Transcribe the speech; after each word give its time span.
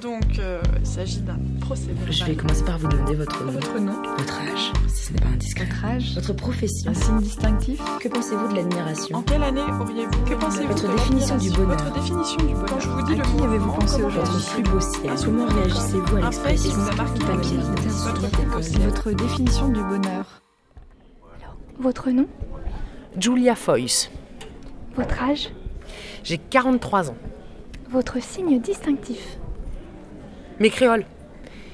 Donc, 0.00 0.38
euh, 0.38 0.62
il 0.78 0.86
s'agit 0.86 1.20
d'un 1.20 1.38
procès 1.60 1.90
Je 2.08 2.24
vais 2.24 2.34
commencer 2.34 2.64
par 2.64 2.78
vous 2.78 2.88
demander 2.88 3.16
votre 3.16 3.44
nom, 3.44 3.52
Votre 3.52 3.78
nom, 3.78 4.02
votre 4.16 4.40
âge, 4.40 4.72
si 4.88 5.06
ce 5.06 5.12
n'est 5.12 5.20
pas 5.20 5.28
indiscret, 5.28 5.66
votre 5.66 5.84
âge, 5.84 6.14
votre 6.14 6.32
profession. 6.32 6.90
un 6.90 6.94
signe 6.94 7.18
distinctif. 7.18 7.80
Que 8.00 8.08
pensez-vous 8.08 8.46
de 8.48 8.52
En 8.52 8.56
l'admiration 8.56 9.22
quelle 9.22 9.42
année 9.42 9.60
auriez-vous 9.60 10.24
Que 10.24 10.34
pensez-vous 10.34 10.68
Votre 10.68 10.88
de 10.88 10.92
définition 10.96 11.36
du 11.36 11.50
bonheur. 11.50 11.76
Votre 11.76 11.92
définition 11.92 12.36
du 12.38 12.54
bonheur. 12.54 12.66
Quand 12.66 12.80
je 12.80 12.88
vous 12.88 13.02
dis 13.02 13.12
À 13.12 13.16
le 13.16 13.22
qui 13.22 13.42
avez-vous 13.42 13.72
pensé 13.72 14.02
aujourd'hui 14.02 14.32
Votre 14.32 14.54
plus 14.54 14.62
beau 14.62 14.80
ciel. 14.80 15.12
Comment 15.22 15.46
réagissez-vous 15.46 16.16
à 16.16 16.20
Un 16.20 16.30
fait 16.32 16.54
qui 16.54 16.68
l'expression 16.68 16.72
vous 16.72 16.88
a 16.88 16.94
marqué 16.94 17.24
papier, 17.24 17.56
votre. 17.58 18.84
Votre 18.84 19.10
définition 19.12 19.68
du 19.68 19.82
bonheur. 19.82 20.42
Votre 21.78 22.10
nom 22.10 22.26
Julia 23.18 23.54
Foyce. 23.54 24.10
Votre 24.96 25.22
âge 25.22 25.50
J'ai 26.24 26.38
43 26.38 27.10
ans. 27.10 27.16
Votre 27.90 28.22
signe 28.22 28.60
distinctif 28.60 29.39
Mes 30.60 30.70
créoles. 30.70 31.06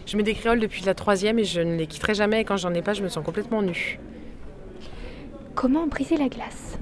Je 0.06 0.16
mets 0.16 0.22
des 0.22 0.34
créoles 0.34 0.60
depuis 0.60 0.84
la 0.84 0.94
troisième 0.94 1.40
et 1.40 1.44
je 1.44 1.60
ne 1.60 1.74
les 1.76 1.88
quitterai 1.88 2.14
jamais. 2.14 2.40
Et 2.42 2.44
quand 2.44 2.56
j'en 2.56 2.72
ai 2.72 2.82
pas, 2.82 2.92
je 2.94 3.02
me 3.02 3.08
sens 3.08 3.24
complètement 3.24 3.60
nue. 3.60 3.98
Comment 5.56 5.88
briser 5.88 6.16
la 6.16 6.28
glace 6.28 6.78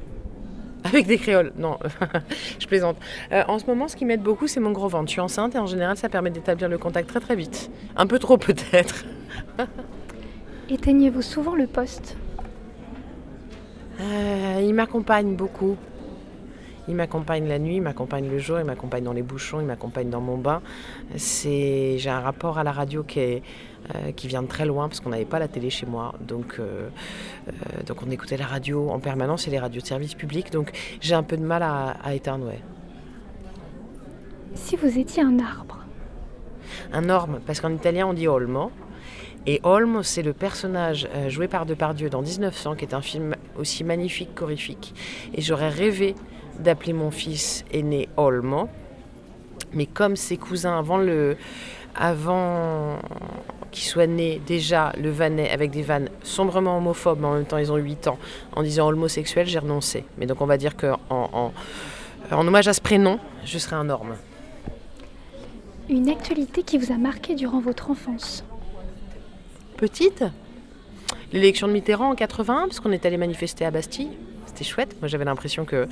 Avec 0.84 1.06
des 1.06 1.16
créoles. 1.16 1.52
Non, 1.56 1.78
je 2.59 2.66
plaisante. 2.66 2.98
Euh, 3.33 3.42
en 3.48 3.59
ce 3.59 3.64
moment, 3.64 3.88
ce 3.88 3.97
qui 3.97 4.05
m'aide 4.05 4.23
beaucoup, 4.23 4.47
c'est 4.47 4.61
mon 4.61 4.73
gros 4.73 4.88
ventre. 4.88 5.06
Je 5.06 5.12
suis 5.12 5.20
enceinte 5.23 5.55
et 5.55 5.59
en 5.59 5.66
général, 5.66 5.97
ça 5.97 6.11
permet 6.11 6.30
d'établir 6.30 6.69
le 6.69 6.77
contact 6.77 7.09
très 7.09 7.20
très 7.20 7.37
vite. 7.37 7.70
Un 7.97 8.06
peu 8.06 8.19
trop 8.19 8.36
peut-être. 8.36 9.06
Éteignez-vous 10.69 11.23
souvent 11.23 11.55
le 11.55 11.66
poste 11.66 12.16
Euh, 14.00 14.61
il 14.62 14.75
m'accompagne 14.75 15.36
beaucoup. 15.36 15.77
Il 16.87 16.97
m'accompagne 16.97 17.48
la 17.48 17.59
nuit, 17.59 17.77
il 17.77 17.83
m'accompagne 17.83 18.29
le 18.29 18.38
jour, 18.38 18.59
il 18.59 18.66
m'accompagne 18.66 19.05
dans 19.05 19.15
les 19.15 19.23
bouchons, 19.23 19.61
il 19.61 19.66
m'accompagne 19.66 20.11
dans 20.11 20.20
mon 20.20 20.37
bain. 20.37 20.61
C'est, 21.16 21.97
j'ai 21.98 22.11
un 22.11 22.20
rapport 22.20 22.59
à 22.59 22.65
la 22.65 22.73
radio 22.73 23.02
qui, 23.02 23.20
est, 23.20 23.42
euh, 23.95 24.12
qui 24.12 24.29
vient 24.29 24.42
de 24.42 24.48
très 24.48 24.66
loin 24.66 24.89
parce 24.89 25.01
qu'on 25.01 25.09
n'avait 25.09 25.25
pas 25.25 25.39
la 25.39 25.48
télé 25.48 25.70
chez 25.70 25.86
moi. 25.86 26.14
Donc, 26.20 26.56
euh, 26.58 26.89
euh, 27.48 27.83
donc 27.86 28.03
on 28.06 28.11
écoutait 28.11 28.36
la 28.36 28.45
radio 28.45 28.91
en 28.91 28.98
permanence 28.98 29.48
et 29.48 29.50
les 29.50 29.58
radios 29.58 29.81
de 29.81 29.86
service 29.86 30.14
public. 30.14 30.50
Donc 30.53 30.73
j'ai 31.00 31.14
un 31.14 31.23
peu 31.23 31.39
de 31.39 31.42
mal 31.42 31.62
à, 31.62 31.97
à 32.05 32.12
éteindre, 32.12 32.47
ouais. 32.47 32.61
Si 34.55 34.77
vous 34.77 34.98
étiez 34.98 35.23
un 35.23 35.39
arbre? 35.39 35.78
Un 36.92 37.08
orme, 37.08 37.41
parce 37.47 37.61
qu'en 37.61 37.73
italien 37.73 38.06
on 38.06 38.12
dit 38.12 38.28
olmo. 38.28 38.70
Et 39.47 39.61
Olmo, 39.62 40.03
c'est 40.03 40.23
le 40.23 40.33
personnage 40.33 41.06
joué 41.28 41.48
par 41.48 41.67
Depardieu 41.67 42.08
dans 42.08 42.23
1900, 42.23 42.77
qui 42.77 42.86
est 42.86 42.95
un 42.95 43.03
film 43.03 43.34
aussi 43.58 43.84
magnifique 43.84 44.34
qu'horrifique. 44.34 44.95
Et 45.34 45.42
j'aurais 45.42 45.69
rêvé 45.69 46.14
d'appeler 46.58 46.92
mon 46.92 47.10
fils 47.10 47.64
aîné 47.72 48.08
Olmo. 48.16 48.69
Mais 49.72 49.86
comme 49.86 50.16
ses 50.16 50.36
cousins, 50.36 50.78
avant, 50.78 50.98
le, 50.98 51.36
avant 51.94 52.98
qu'il 53.70 53.84
soit 53.84 54.06
né, 54.06 54.41
déjà 54.46 54.92
le 55.00 55.11
vannet 55.11 55.50
avec 55.50 55.70
des 55.70 55.83
vannes 55.83 56.08
sombrement 56.22 56.78
homophobes, 56.78 57.20
mais 57.20 57.27
en 57.27 57.34
même 57.34 57.44
temps 57.44 57.58
ils 57.58 57.72
ont 57.72 57.77
8 57.77 58.08
ans, 58.08 58.19
en 58.55 58.62
disant 58.62 58.88
homosexuel, 58.88 59.46
j'ai 59.46 59.58
renoncé. 59.58 60.05
Mais 60.19 60.27
donc 60.27 60.41
on 60.41 60.46
va 60.46 60.56
dire 60.56 60.77
qu'en 60.77 61.00
en, 61.11 61.52
en 62.30 62.46
hommage 62.46 62.68
à 62.68 62.72
ce 62.72 62.80
prénom, 62.80 63.18
je 63.44 63.58
serai 63.58 63.77
un 63.77 63.91
orme. 63.91 64.14
Une 65.89 66.08
actualité 66.08 66.62
qui 66.62 66.78
vous 66.78 66.92
a 66.92 66.96
marqué 66.96 67.34
durant 67.34 67.61
votre 67.61 67.91
enfance? 67.91 68.44
Petite? 69.77 70.24
L'élection 71.33 71.66
de 71.66 71.72
Mitterrand 71.72 72.11
en 72.11 72.14
81, 72.14 72.68
parce 72.68 72.80
qu'on 72.80 72.92
est 72.92 73.05
allé 73.05 73.16
manifester 73.16 73.64
à 73.66 73.70
Bastille. 73.70 74.11
C'était 74.55 74.70
chouette. 74.70 74.94
Moi, 75.00 75.08
j'avais 75.08 75.24
l'impression 75.24 75.64
que 75.64 75.88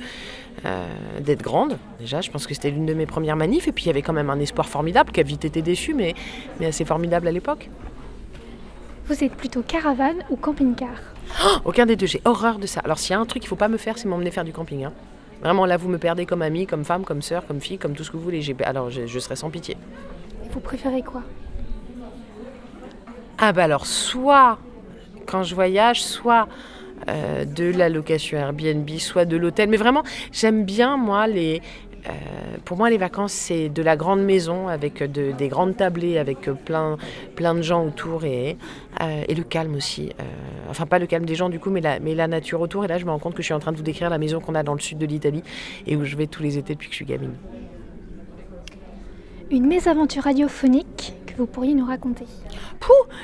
euh, 0.65 0.87
d'être 1.19 1.41
grande. 1.41 1.77
Déjà, 1.99 2.21
je 2.21 2.31
pense 2.31 2.47
que 2.47 2.53
c'était 2.53 2.71
l'une 2.71 2.85
de 2.85 2.93
mes 2.93 3.05
premières 3.05 3.35
manifs. 3.35 3.67
Et 3.67 3.73
puis, 3.73 3.83
il 3.83 3.87
y 3.87 3.89
avait 3.89 4.01
quand 4.01 4.13
même 4.13 4.29
un 4.29 4.39
espoir 4.39 4.69
formidable, 4.69 5.11
qui 5.11 5.19
a 5.19 5.23
vite 5.23 5.43
été 5.43 5.61
déçu, 5.61 5.93
mais, 5.93 6.15
mais 6.59 6.67
assez 6.67 6.85
formidable 6.85 7.27
à 7.27 7.31
l'époque. 7.31 7.69
Vous 9.07 9.21
êtes 9.21 9.33
plutôt 9.33 9.63
caravane 9.63 10.23
ou 10.29 10.37
camping-car? 10.37 10.95
Oh, 11.43 11.57
aucun 11.65 11.85
des 11.85 11.97
deux. 11.97 12.05
J'ai 12.05 12.21
horreur 12.23 12.57
de 12.57 12.67
ça. 12.67 12.79
Alors, 12.85 12.99
s'il 12.99 13.11
y 13.11 13.15
a 13.15 13.19
un 13.19 13.25
truc 13.25 13.41
qu'il 13.41 13.49
faut 13.49 13.57
pas 13.57 13.67
me 13.67 13.77
faire, 13.77 13.97
c'est 13.97 14.07
m'emmener 14.07 14.31
faire 14.31 14.45
du 14.45 14.53
camping. 14.53 14.85
hein. 14.85 14.93
Vraiment, 15.41 15.65
là, 15.65 15.75
vous 15.75 15.89
me 15.89 15.97
perdez 15.97 16.25
comme 16.25 16.41
amie, 16.41 16.65
comme 16.65 16.85
femme, 16.85 17.03
comme 17.03 17.21
sœur, 17.21 17.45
comme 17.45 17.59
fille, 17.59 17.77
comme 17.77 17.95
tout 17.95 18.05
ce 18.05 18.11
que 18.11 18.15
vous 18.15 18.23
voulez. 18.23 18.55
Alors, 18.63 18.89
je, 18.89 19.07
je 19.07 19.19
serai 19.19 19.35
sans 19.35 19.49
pitié. 19.49 19.75
Vous 20.51 20.61
préférez 20.61 21.01
quoi? 21.01 21.21
Ah 23.37 23.51
bah 23.51 23.65
alors, 23.65 23.85
soit 23.87 24.57
quand 25.25 25.43
je 25.43 25.53
voyage, 25.53 26.01
soit 26.01 26.47
euh, 27.09 27.45
de 27.45 27.71
la 27.71 27.89
location 27.89 28.37
Airbnb, 28.37 28.89
soit 28.99 29.25
de 29.25 29.37
l'hôtel. 29.37 29.69
Mais 29.69 29.77
vraiment, 29.77 30.03
j'aime 30.31 30.65
bien, 30.65 30.97
moi, 30.97 31.27
les... 31.27 31.61
euh, 32.07 32.11
pour 32.65 32.77
moi, 32.77 32.89
les 32.89 32.97
vacances, 32.97 33.33
c'est 33.33 33.69
de 33.69 33.81
la 33.81 33.95
grande 33.95 34.23
maison 34.23 34.67
avec 34.67 35.03
de- 35.03 35.31
des 35.31 35.47
grandes 35.47 35.77
tablées, 35.77 36.17
avec 36.17 36.47
euh, 36.47 36.53
plein, 36.53 36.97
plein 37.35 37.55
de 37.55 37.61
gens 37.61 37.85
autour 37.85 38.25
et, 38.25 38.57
euh, 39.01 39.23
et 39.27 39.35
le 39.35 39.43
calme 39.43 39.75
aussi. 39.75 40.09
Euh, 40.19 40.23
enfin, 40.69 40.85
pas 40.85 40.99
le 40.99 41.07
calme 41.07 41.25
des 41.25 41.35
gens 41.35 41.49
du 41.49 41.59
coup, 41.59 41.69
mais 41.69 41.81
la, 41.81 41.99
mais 41.99 42.15
la 42.15 42.27
nature 42.27 42.61
autour. 42.61 42.83
Et 42.85 42.87
là, 42.87 42.97
je 42.97 43.05
me 43.05 43.11
rends 43.11 43.19
compte 43.19 43.35
que 43.35 43.41
je 43.41 43.45
suis 43.47 43.53
en 43.53 43.59
train 43.59 43.71
de 43.71 43.77
vous 43.77 43.83
décrire 43.83 44.09
la 44.09 44.17
maison 44.17 44.39
qu'on 44.39 44.55
a 44.55 44.63
dans 44.63 44.73
le 44.73 44.79
sud 44.81 44.97
de 44.97 45.05
l'Italie 45.05 45.43
et 45.87 45.95
où 45.95 46.03
je 46.03 46.15
vais 46.15 46.27
tous 46.27 46.43
les 46.43 46.57
étés 46.57 46.73
depuis 46.73 46.87
que 46.87 46.93
je 46.93 46.97
suis 46.97 47.05
gamine. 47.05 47.35
Une 49.51 49.67
mésaventure 49.67 50.23
radiophonique 50.23 51.13
vous 51.37 51.45
pourriez 51.45 51.73
nous 51.73 51.85
raconter 51.85 52.25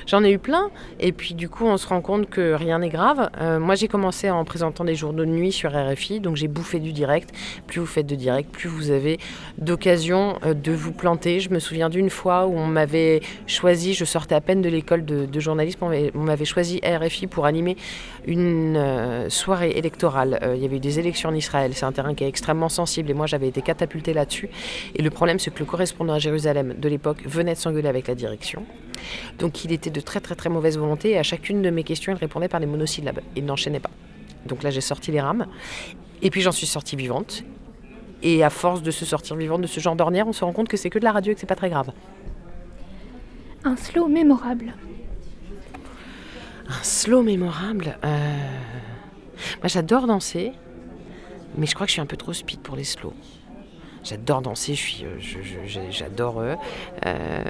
J'en 0.06 0.24
ai 0.24 0.32
eu 0.32 0.40
plein, 0.40 0.70
et 1.00 1.12
puis 1.12 1.34
du 1.34 1.50
coup 1.50 1.66
on 1.66 1.78
se 1.78 1.88
rend 1.88 2.02
compte 2.02 2.30
que 2.30 2.54
rien 2.54 2.80
n'est 2.80 2.90
grave. 2.90 3.30
Euh, 3.40 3.60
moi 3.60 3.76
j'ai 3.76 3.88
commencé 3.88 4.30
en 4.30 4.44
présentant 4.46 4.84
des 4.84 4.96
journaux 4.96 5.26
de 5.26 5.30
nuit 5.30 5.52
sur 5.52 5.72
RFI, 5.72 6.20
donc 6.20 6.36
j'ai 6.36 6.48
bouffé 6.48 6.80
du 6.80 6.94
direct. 6.94 7.30
Plus 7.68 7.80
vous 7.80 7.86
faites 7.86 8.08
de 8.08 8.16
direct, 8.16 8.52
plus 8.52 8.70
vous 8.70 8.90
avez 8.90 9.20
d'occasion 9.58 10.40
euh, 10.46 10.54
de 10.54 10.72
vous 10.72 10.92
planter. 10.92 11.40
Je 11.40 11.50
me 11.50 11.60
souviens 11.60 11.90
d'une 11.90 12.10
fois 12.10 12.48
où 12.48 12.58
on 12.58 12.66
m'avait 12.66 13.22
choisi, 13.48 13.94
je 13.94 14.06
sortais 14.06 14.36
à 14.36 14.42
peine 14.42 14.62
de 14.62 14.70
l'école 14.70 15.06
de, 15.06 15.40
journalisme, 15.40 15.80
on 15.84 16.20
m'avait- 16.24 16.46
choisi 16.46 16.82
RFI 16.84 17.28
pour 17.28 17.46
animer 17.46 17.78
une 18.26 18.76
euh, 18.78 19.30
soirée 19.30 19.72
électorale. 19.72 20.40
Il 20.56 20.62
y 20.62 20.66
avait 20.66 20.78
eu 20.78 20.80
des 20.80 21.00
élections 21.00 21.30
en 21.30 21.36
Israël, 21.36 21.72
c'est 21.76 21.86
un 21.86 21.92
terrain 21.92 22.16
qui 22.16 22.24
est 22.24 22.28
extrêmement 22.28 22.70
sensible, 22.70 23.12
et 23.12 23.14
moi 23.14 23.28
j'avais 23.28 23.48
été 23.48 23.62
catapultée 23.62 24.14
là-dessus. 24.14 24.50
Et 24.96 25.02
le 25.02 25.10
problème 25.10 25.38
c'est 25.38 25.54
que 25.54 25.60
le 25.60 25.66
correspondant 25.66 26.14
à 26.14 26.20
Jérusalem 26.20 26.74
de 26.78 26.90
l'époque 26.90 27.24
venait 27.26 27.54
de 27.54 27.60
s'engueuler 27.60 27.90
avec 27.90 27.99
la 28.08 28.16
direction. 28.16 28.66
Donc 29.38 29.64
il 29.64 29.72
était 29.72 29.90
de 29.90 30.02
très 30.02 30.20
très 30.20 30.36
très 30.36 30.50
mauvaise 30.50 30.78
volonté 30.78 31.12
et 31.12 31.18
à 31.18 31.24
chacune 31.24 31.62
de 31.62 31.70
mes 31.70 31.84
questions 31.84 32.12
il 32.12 32.18
répondait 32.18 32.48
par 32.50 32.60
des 32.60 32.66
monosyllabes. 32.66 33.22
Il 33.36 33.46
n'enchaînait 33.46 33.80
pas. 33.80 33.92
Donc 34.46 34.64
là 34.64 34.70
j'ai 34.72 34.82
sorti 34.82 35.12
les 35.12 35.22
rames 35.22 35.48
et 36.22 36.30
puis 36.30 36.42
j'en 36.42 36.52
suis 36.52 36.68
sortie 36.68 36.96
vivante. 36.96 37.44
Et 38.22 38.44
à 38.44 38.50
force 38.50 38.82
de 38.84 38.92
se 38.92 39.06
sortir 39.06 39.38
vivante 39.38 39.62
de 39.62 39.68
ce 39.68 39.80
genre 39.80 39.96
d'ornière, 39.96 40.28
on 40.28 40.34
se 40.34 40.44
rend 40.44 40.52
compte 40.52 40.68
que 40.68 40.76
c'est 40.76 40.90
que 40.90 41.00
de 41.00 41.06
la 41.06 41.14
radio 41.14 41.32
et 41.32 41.36
que 41.36 41.40
c'est 41.40 41.48
pas 41.48 41.56
très 41.56 41.70
grave. 41.70 41.92
Un 43.64 43.78
slow 43.78 44.08
mémorable 44.08 44.74
Un 46.68 46.84
slow 46.84 47.22
mémorable. 47.24 47.98
euh, 48.04 48.38
Moi 49.60 49.68
j'adore 49.68 50.06
danser, 50.08 50.52
mais 51.58 51.66
je 51.66 51.74
crois 51.74 51.86
que 51.86 51.90
je 51.90 51.94
suis 51.94 52.02
un 52.02 52.06
peu 52.06 52.18
trop 52.18 52.34
speed 52.34 52.60
pour 52.60 52.76
les 52.76 52.84
slows. 52.84 53.14
J'adore 54.10 54.42
danser, 54.42 54.74
je 54.74 54.80
suis, 54.80 55.06
euh, 55.06 55.92
j'adore. 55.92 56.40
euh, 56.40 56.56
euh, 57.06 57.44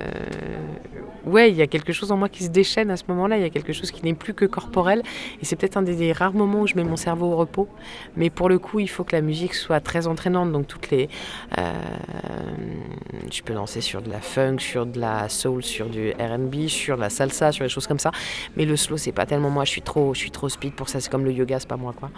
Ouais, 1.26 1.50
il 1.50 1.56
y 1.56 1.62
a 1.62 1.68
quelque 1.68 1.94
chose 1.94 2.12
en 2.12 2.18
moi 2.18 2.28
qui 2.28 2.44
se 2.44 2.50
déchaîne 2.50 2.92
à 2.92 2.98
ce 2.98 3.04
moment-là. 3.08 3.38
Il 3.38 3.44
y 3.44 3.46
a 3.46 3.50
quelque 3.50 3.72
chose 3.72 3.92
qui 3.92 4.04
n'est 4.04 4.14
plus 4.14 4.34
que 4.34 4.44
corporel, 4.44 5.02
et 5.42 5.46
c'est 5.46 5.56
peut-être 5.56 5.78
un 5.78 5.84
des, 5.84 6.12
rares 6.12 6.34
moments 6.34 6.62
où 6.62 6.68
je 6.68 6.76
mets 6.76 6.84
mon 6.84 6.98
cerveau 6.98 7.28
au 7.28 7.38
repos. 7.38 7.70
Mais 8.18 8.30
pour 8.30 8.50
le 8.50 8.60
coup, 8.60 8.82
il 8.82 8.90
faut 8.90 9.06
que 9.06 9.16
la 9.16 9.22
musique 9.22 9.54
soit 9.54 9.80
très 9.80 10.06
entraînante. 10.06 10.52
Donc 10.52 10.68
toutes 10.68 10.90
les, 10.90 11.08
je 11.56 13.42
peux 13.44 13.54
danser 13.54 13.80
sur 13.80 14.02
de 14.02 14.10
la 14.10 14.20
funk, 14.20 14.58
sur 14.60 14.86
de 14.86 15.00
la 15.00 15.30
soul, 15.30 15.64
sur 15.64 15.88
du 15.88 16.12
R&B, 16.12 16.68
sur 16.68 16.98
de 16.98 17.02
la 17.02 17.10
salsa, 17.10 17.54
sur 17.54 17.64
des 17.64 17.70
choses 17.70 17.88
comme 17.88 18.00
ça. 18.00 18.12
Mais 18.58 18.66
le 18.66 18.76
slow, 18.76 18.98
c'est 18.98 19.14
pas 19.14 19.26
tellement 19.26 19.50
moi. 19.50 19.64
Je 19.64 19.72
suis 19.72 19.82
trop, 19.82 20.14
je 20.14 20.20
suis 20.20 20.32
trop 20.32 20.50
speed 20.50 20.74
pour 20.74 20.90
ça. 20.90 21.00
C'est 21.00 21.10
comme 21.10 21.24
le 21.24 21.32
yoga, 21.32 21.58
c'est 21.58 21.70
pas 21.70 21.78
moi 21.78 21.94
quoi. 21.98 22.10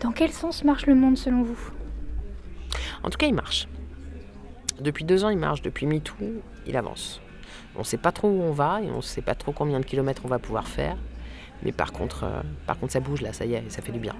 Dans 0.00 0.12
quel 0.12 0.30
sens 0.30 0.64
marche 0.64 0.86
le 0.86 0.94
monde 0.94 1.18
selon 1.18 1.42
vous? 1.42 1.77
En 3.02 3.10
tout 3.10 3.18
cas, 3.18 3.26
il 3.26 3.34
marche. 3.34 3.68
Depuis 4.80 5.04
deux 5.04 5.24
ans, 5.24 5.28
il 5.28 5.38
marche. 5.38 5.62
Depuis 5.62 5.86
MeToo, 5.86 6.42
il 6.66 6.76
avance. 6.76 7.20
On 7.74 7.80
ne 7.80 7.84
sait 7.84 7.96
pas 7.96 8.12
trop 8.12 8.28
où 8.28 8.42
on 8.42 8.52
va 8.52 8.80
et 8.82 8.90
on 8.90 8.96
ne 8.96 9.02
sait 9.02 9.22
pas 9.22 9.34
trop 9.34 9.52
combien 9.52 9.80
de 9.80 9.84
kilomètres 9.84 10.22
on 10.24 10.28
va 10.28 10.38
pouvoir 10.38 10.66
faire. 10.66 10.96
Mais 11.62 11.72
par 11.72 11.92
contre, 11.92 12.24
euh, 12.24 12.40
par 12.66 12.78
contre, 12.78 12.92
ça 12.92 13.00
bouge 13.00 13.20
là, 13.20 13.32
ça 13.32 13.44
y 13.44 13.54
est, 13.54 13.64
ça 13.68 13.82
fait 13.82 13.92
du 13.92 13.98
bien. 13.98 14.14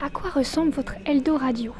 À 0.00 0.10
quoi 0.10 0.30
ressemble 0.30 0.70
votre 0.70 0.94
Eldo 1.04 1.36
Radio? 1.36 1.74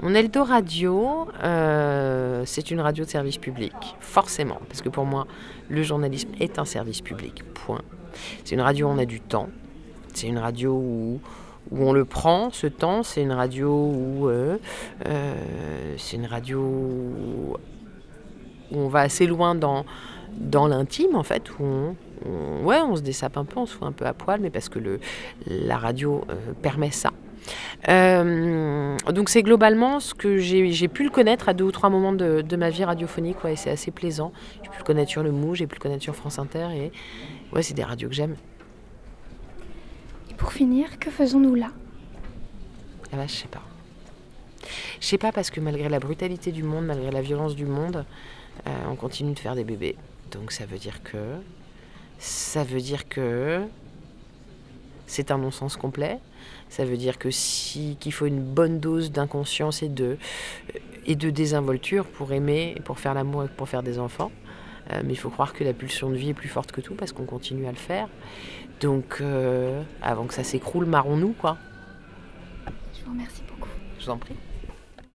Mon 0.00 0.14
Eldo 0.14 0.42
Radio, 0.42 1.28
euh, 1.44 2.42
c'est 2.44 2.70
une 2.70 2.80
radio 2.80 3.04
de 3.04 3.08
service 3.10 3.38
public, 3.38 3.72
forcément, 4.00 4.60
parce 4.66 4.82
que 4.82 4.88
pour 4.88 5.04
moi, 5.04 5.28
le 5.68 5.82
journalisme 5.82 6.30
est 6.40 6.58
un 6.58 6.64
service 6.64 7.00
public, 7.00 7.44
point. 7.54 7.82
C'est 8.44 8.56
une 8.56 8.60
radio 8.60 8.88
où 8.88 8.90
on 8.90 8.98
a 8.98 9.04
du 9.04 9.20
temps, 9.20 9.48
c'est 10.12 10.26
une 10.26 10.38
radio 10.38 10.72
où, 10.72 11.20
où 11.72 11.84
on 11.84 11.92
le 11.92 12.04
prend, 12.04 12.50
ce 12.50 12.66
temps, 12.66 13.02
c'est 13.02 13.22
une 13.22 13.32
radio 13.32 13.70
où... 13.70 14.28
euh, 14.28 14.58
euh, 15.06 15.34
c'est 15.96 16.16
une 16.16 16.26
radio 16.26 16.60
où 16.60 17.56
on 18.70 18.88
va 18.88 19.00
assez 19.00 19.26
loin 19.26 19.54
dans, 19.54 19.84
dans 20.36 20.68
l'intime, 20.68 21.16
en 21.16 21.22
fait, 21.22 21.50
où 21.58 21.64
on, 21.64 22.64
ouais, 22.64 22.80
on 22.80 22.94
se 22.96 23.02
dessape 23.02 23.36
un 23.36 23.44
peu, 23.44 23.58
on 23.58 23.66
se 23.66 23.74
fout 23.74 23.86
un 23.86 23.92
peu 23.92 24.06
à 24.06 24.12
poil, 24.12 24.40
mais 24.40 24.50
parce 24.50 24.68
que 24.68 24.78
le, 24.78 25.00
la 25.46 25.78
radio 25.78 26.24
euh, 26.30 26.52
permet 26.60 26.90
ça. 26.90 27.10
Donc 29.12 29.28
c'est 29.28 29.42
globalement 29.42 29.98
ce 29.98 30.14
que 30.14 30.38
j'ai 30.38 30.86
pu 30.86 31.02
le 31.02 31.10
connaître 31.10 31.48
à 31.48 31.54
deux 31.54 31.64
ou 31.64 31.72
trois 31.72 31.90
moments 31.90 32.12
de, 32.12 32.40
de 32.40 32.56
ma 32.56 32.70
vie 32.70 32.84
radiophonique, 32.84 33.42
ouais, 33.42 33.56
c'est 33.56 33.70
assez 33.70 33.90
plaisant. 33.90 34.32
J'ai 34.62 34.70
pu 34.70 34.78
le 34.78 34.84
connaître 34.84 35.10
sur 35.10 35.24
le 35.24 35.32
Mou, 35.32 35.56
j'ai 35.56 35.66
pu 35.66 35.74
le 35.74 35.80
connaître 35.80 36.04
sur 36.04 36.14
France 36.14 36.38
Inter, 36.38 36.68
et 36.72 36.92
ouais, 37.52 37.62
c'est 37.62 37.74
des 37.74 37.82
radios 37.82 38.08
que 38.08 38.14
j'aime. 38.14 38.36
Pour 40.42 40.52
finir, 40.52 40.98
que 40.98 41.08
faisons-nous 41.08 41.54
là? 41.54 41.70
Ah 43.12 43.16
bah, 43.16 43.28
je 43.28 43.32
sais 43.32 43.46
pas. 43.46 43.62
Je 45.00 45.06
sais 45.06 45.16
pas 45.16 45.30
parce 45.30 45.50
que 45.50 45.60
malgré 45.60 45.88
la 45.88 46.00
brutalité 46.00 46.50
du 46.50 46.64
monde, 46.64 46.84
malgré 46.86 47.12
la 47.12 47.22
violence 47.22 47.54
du 47.54 47.64
monde, 47.64 48.04
euh, 48.66 48.70
on 48.90 48.96
continue 48.96 49.34
de 49.34 49.38
faire 49.38 49.54
des 49.54 49.62
bébés. 49.62 49.94
Donc 50.32 50.50
ça 50.50 50.66
veut 50.66 50.78
dire 50.78 51.00
que. 51.04 51.36
Ça 52.18 52.64
veut 52.64 52.80
dire 52.80 53.08
que. 53.08 53.62
C'est 55.06 55.30
un 55.30 55.38
non-sens 55.38 55.76
complet. 55.76 56.18
Ça 56.68 56.84
veut 56.84 56.96
dire 56.96 57.18
que 57.18 57.30
si 57.30 57.96
qu'il 58.00 58.12
faut 58.12 58.26
une 58.26 58.42
bonne 58.42 58.80
dose 58.80 59.12
d'inconscience 59.12 59.84
et 59.84 59.88
de 59.88 60.18
et 61.06 61.14
de 61.14 61.30
désinvolture 61.30 62.04
pour 62.04 62.32
aimer, 62.32 62.82
pour 62.84 62.98
faire 62.98 63.14
l'amour 63.14 63.44
et 63.44 63.48
pour 63.48 63.68
faire 63.68 63.84
des 63.84 64.00
enfants. 64.00 64.32
Euh, 64.90 65.02
mais 65.04 65.12
il 65.12 65.16
faut 65.16 65.30
croire 65.30 65.52
que 65.52 65.64
la 65.64 65.72
pulsion 65.72 66.10
de 66.10 66.16
vie 66.16 66.30
est 66.30 66.34
plus 66.34 66.48
forte 66.48 66.72
que 66.72 66.80
tout 66.80 66.94
parce 66.94 67.12
qu'on 67.12 67.24
continue 67.24 67.66
à 67.66 67.70
le 67.70 67.76
faire. 67.76 68.08
Donc 68.80 69.18
euh, 69.20 69.82
avant 70.02 70.26
que 70.26 70.34
ça 70.34 70.44
s'écroule, 70.44 70.86
marrons-nous 70.86 71.32
quoi. 71.32 71.56
Je 72.94 73.04
vous 73.04 73.12
remercie 73.12 73.42
beaucoup. 73.48 73.70
Je 73.98 74.04
vous 74.04 74.10
en 74.10 74.18
prie. 74.18 74.34